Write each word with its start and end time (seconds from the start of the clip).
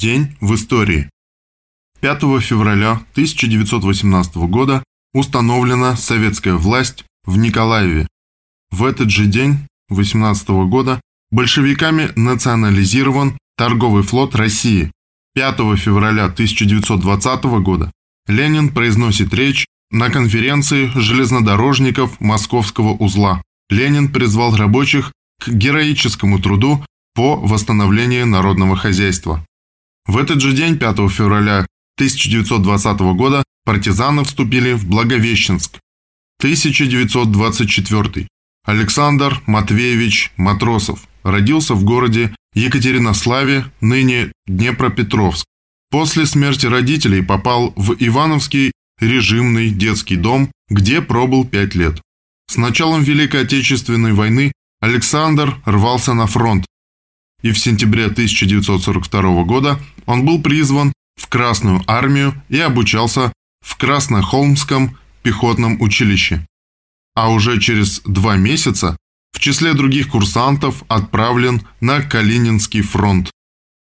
День 0.00 0.34
в 0.40 0.54
истории. 0.54 1.10
5 2.00 2.20
февраля 2.40 2.92
1918 3.12 4.34
года 4.48 4.82
установлена 5.12 5.94
советская 5.94 6.54
власть 6.54 7.04
в 7.26 7.36
Николаеве. 7.36 8.06
В 8.70 8.84
этот 8.84 9.10
же 9.10 9.26
день, 9.26 9.58
18 9.90 10.48
года, 10.70 11.02
большевиками 11.30 12.12
национализирован 12.16 13.36
торговый 13.58 14.02
флот 14.02 14.34
России. 14.34 14.90
5 15.34 15.56
февраля 15.76 16.24
1920 16.24 17.44
года 17.60 17.92
Ленин 18.26 18.70
произносит 18.70 19.34
речь 19.34 19.66
на 19.90 20.08
конференции 20.08 20.90
железнодорожников 20.94 22.18
Московского 22.22 22.94
узла. 22.94 23.42
Ленин 23.68 24.10
призвал 24.10 24.56
рабочих 24.56 25.12
к 25.42 25.48
героическому 25.50 26.38
труду 26.38 26.82
по 27.14 27.36
восстановлению 27.36 28.26
народного 28.26 28.76
хозяйства. 28.76 29.44
В 30.10 30.16
этот 30.16 30.40
же 30.40 30.52
день, 30.52 30.76
5 30.76 31.08
февраля 31.08 31.66
1920 31.96 32.98
года, 33.14 33.44
партизаны 33.64 34.24
вступили 34.24 34.72
в 34.72 34.88
Благовещенск. 34.88 35.78
1924. 36.40 38.26
Александр 38.66 39.40
Матвеевич 39.46 40.32
Матросов 40.36 41.06
родился 41.22 41.74
в 41.74 41.84
городе 41.84 42.34
Екатеринославе, 42.54 43.66
ныне 43.80 44.32
Днепропетровск. 44.48 45.46
После 45.92 46.26
смерти 46.26 46.66
родителей 46.66 47.22
попал 47.22 47.72
в 47.76 47.94
Ивановский 48.00 48.72
режимный 49.00 49.70
детский 49.70 50.16
дом, 50.16 50.50
где 50.68 51.02
пробыл 51.02 51.44
пять 51.44 51.76
лет. 51.76 52.02
С 52.48 52.56
началом 52.56 53.04
Великой 53.04 53.42
Отечественной 53.42 54.12
войны 54.12 54.50
Александр 54.80 55.60
рвался 55.64 56.14
на 56.14 56.26
фронт, 56.26 56.66
и 57.42 57.52
в 57.52 57.58
сентябре 57.58 58.06
1942 58.06 59.44
года 59.44 59.78
он 60.06 60.24
был 60.24 60.42
призван 60.42 60.92
в 61.16 61.28
Красную 61.28 61.82
армию 61.86 62.34
и 62.48 62.58
обучался 62.58 63.32
в 63.60 63.76
Краснохолмском 63.76 64.98
пехотном 65.22 65.80
училище. 65.80 66.46
А 67.14 67.30
уже 67.30 67.60
через 67.60 68.00
два 68.00 68.36
месяца 68.36 68.96
в 69.32 69.38
числе 69.38 69.74
других 69.74 70.08
курсантов 70.08 70.82
отправлен 70.88 71.62
на 71.80 72.02
Калининский 72.02 72.82
фронт. 72.82 73.30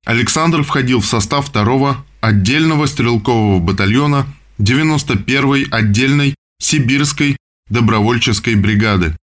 Александр 0.05 0.63
входил 0.63 1.01
в 1.01 1.07
состав 1.07 1.47
второго 1.48 2.05
отдельного 2.21 2.87
стрелкового 2.87 3.61
батальона 3.61 4.27
91-й 4.59 5.65
отдельной 5.71 6.35
сибирской 6.61 7.37
добровольческой 7.69 8.55
бригады. 8.57 9.17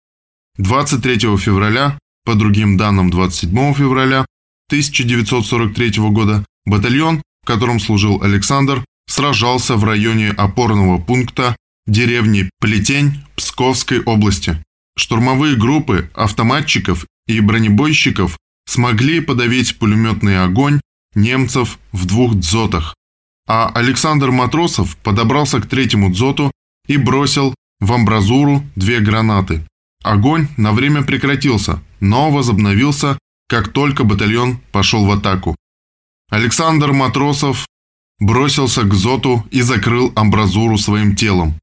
23 0.58 1.38
февраля 1.38 1.98
по 2.28 2.36
другим 2.36 2.76
данным 2.76 3.10
27 3.10 3.74
февраля 3.74 4.26
1943 4.68 5.92
года 6.10 6.46
батальон, 6.66 7.22
в 7.42 7.48
котором 7.48 7.80
служил 7.80 8.22
Александр, 8.22 8.84
сражался 9.10 9.78
в 9.78 9.86
районе 9.86 10.32
опорного 10.32 10.98
пункта 10.98 11.56
деревни 11.86 12.50
Плетень 12.60 13.24
Псковской 13.38 14.02
области. 14.02 14.62
Штурмовые 14.98 15.56
группы 15.56 16.12
автоматчиков 16.14 17.06
и 17.28 17.40
бронебойщиков 17.40 18.38
смогли 18.68 19.22
подавить 19.22 19.80
пулеметный 19.80 20.44
огонь 20.44 20.82
немцев 21.16 21.80
в 21.94 22.06
двух 22.06 22.36
дзотах, 22.36 22.94
а 23.48 23.72
Александр 23.74 24.32
Матросов 24.32 24.98
подобрался 24.98 25.62
к 25.62 25.68
третьему 25.68 26.12
дзоту 26.12 26.52
и 26.90 26.98
бросил 26.98 27.56
в 27.80 27.94
амбразуру 27.94 28.66
две 28.76 29.00
гранаты. 29.00 29.64
Огонь 30.08 30.48
на 30.56 30.72
время 30.72 31.04
прекратился, 31.04 31.84
но 32.00 32.32
возобновился, 32.32 33.20
как 33.50 33.74
только 33.74 34.06
батальон 34.06 34.60
пошел 34.72 35.06
в 35.06 35.12
атаку. 35.12 35.58
Александр 36.30 36.94
Матросов 36.94 37.68
бросился 38.18 38.84
к 38.84 38.94
Зоту 38.94 39.46
и 39.52 39.62
закрыл 39.62 40.14
амбразуру 40.16 40.78
своим 40.78 41.14
телом. 41.14 41.60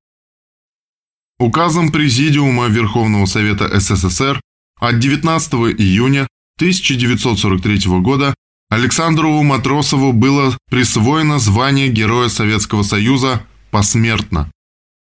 Указом 1.39 1.91
Президиума 1.91 2.66
Верховного 2.66 3.25
Совета 3.25 3.81
СССР 3.81 4.43
от 4.78 4.99
19 4.99 5.54
июня 5.78 6.28
1943 6.59 8.00
года 8.00 8.34
Александру 8.69 9.43
Матросову 9.43 10.12
было 10.12 10.59
присвоено 10.71 11.38
звание 11.38 11.88
Героя 11.88 12.28
Советского 12.28 12.83
Союза 12.83 13.43
посмертно. 13.71 14.50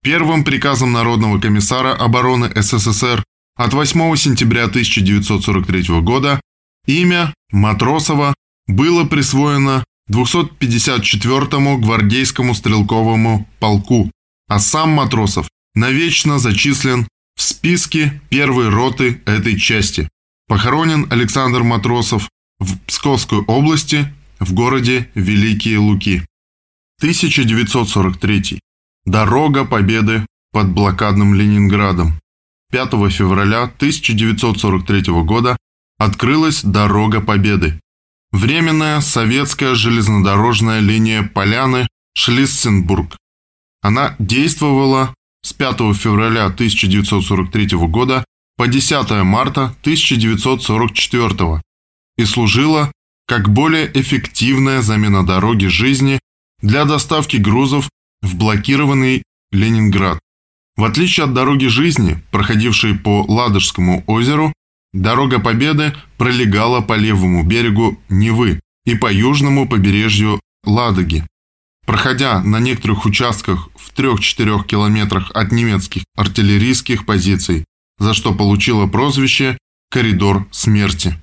Первым 0.02 0.46
приказом 0.46 0.94
Народного 0.94 1.40
комиссара 1.40 1.94
обороны 1.94 2.50
СССР 2.56 3.24
от 3.56 3.74
8 3.74 4.16
сентября 4.16 4.66
1943 4.66 6.00
года 6.02 6.40
имя 6.86 7.34
Матросова 7.52 8.34
было 8.68 9.04
присвоено 9.04 9.84
254-му 10.10 11.80
гвардейскому 11.80 12.56
стрелковому 12.56 13.46
полку, 13.60 14.10
а 14.48 14.60
сам 14.60 14.92
Матросов 14.92 15.50
навечно 15.76 16.40
зачислен 16.40 17.06
в 17.36 17.42
списке 17.42 18.22
первой 18.30 18.70
роты 18.70 19.22
этой 19.26 19.60
части. 19.60 20.08
Похоронен 20.48 21.08
Александр 21.12 21.64
Матросов 21.64 22.30
в 22.60 22.78
Псковской 22.80 23.40
области 23.40 24.14
в 24.40 24.54
городе 24.54 25.10
Великие 25.14 25.78
Луки. 25.78 26.24
1943. 27.00 28.60
Дорога 29.06 29.66
Победы 29.66 30.26
под 30.52 30.70
блокадным 30.70 31.34
Ленинградом. 31.34 32.20
5 32.72 32.92
февраля 33.12 33.64
1943 33.64 35.24
года 35.24 35.58
открылась 35.98 36.62
Дорога 36.64 37.22
Победы. 37.22 37.80
Временная 38.32 39.02
советская 39.02 39.74
железнодорожная 39.74 40.80
линия 40.80 41.24
Поляны-Шлиссенбург. 41.24 43.18
Она 43.82 44.16
действовала 44.20 45.16
с 45.42 45.54
5 45.54 45.96
февраля 45.96 46.46
1943 46.46 47.78
года 47.88 48.24
по 48.58 48.68
10 48.68 49.10
марта 49.24 49.76
1944 49.82 51.62
и 52.18 52.26
служила 52.26 52.92
как 53.26 53.50
более 53.50 53.90
эффективная 54.00 54.82
замена 54.82 55.26
дороги 55.26 55.68
жизни 55.68 56.20
для 56.62 56.86
доставки 56.86 57.38
грузов 57.38 57.90
в 58.22 58.36
блокированный 58.36 59.24
Ленинград. 59.52 60.20
В 60.76 60.84
отличие 60.84 61.26
от 61.26 61.34
дороги 61.34 61.66
жизни, 61.66 62.22
проходившей 62.32 62.96
по 62.96 63.26
Ладожскому 63.28 64.04
озеру, 64.08 64.54
дорога 64.94 65.40
Победы 65.40 65.94
пролегала 66.18 66.82
по 66.82 66.94
левому 66.94 67.44
берегу 67.44 68.00
Невы 68.10 68.60
и 68.86 68.96
по 68.96 69.12
южному 69.12 69.68
побережью 69.68 70.40
Ладоги. 70.64 71.26
Проходя 71.86 72.44
на 72.44 72.60
некоторых 72.60 73.06
участках 73.06 73.70
в 73.76 73.92
3-4 73.94 74.66
километрах 74.66 75.32
от 75.34 75.52
немецких 75.52 76.04
артиллерийских 76.16 77.06
позиций, 77.06 77.66
за 77.98 78.14
что 78.14 78.34
получила 78.34 78.88
прозвище 78.88 79.58
«Коридор 79.90 80.48
смерти». 80.52 81.20